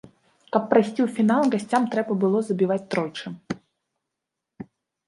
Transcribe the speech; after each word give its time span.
Каб 0.55 0.63
прайсці 0.71 0.93
ў 1.03 1.09
фінал, 1.17 1.43
гасцям 1.57 1.83
трэба 1.93 2.17
было 2.25 2.37
забіваць 2.51 2.81
тройчы. 2.95 3.37